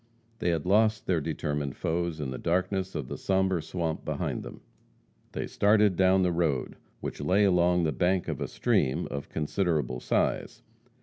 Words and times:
They 0.39 0.49
had 0.49 0.65
lost 0.65 1.05
their 1.05 1.21
determined 1.21 1.75
foes 1.77 2.19
in 2.19 2.31
the 2.31 2.39
darkness 2.39 2.95
of 2.95 3.07
the 3.07 3.19
sombre 3.19 3.61
swamp 3.61 4.03
behind 4.03 4.41
them. 4.41 4.61
They 5.33 5.45
started 5.45 5.95
down 5.95 6.23
the 6.23 6.31
road, 6.31 6.75
which 7.01 7.21
lay 7.21 7.43
along 7.43 7.83
the 7.83 7.91
bank 7.91 8.27
of 8.27 8.41
a 8.41 8.47
stream 8.47 9.07
of 9.11 9.29
considerable 9.29 9.99
size. 9.99 10.63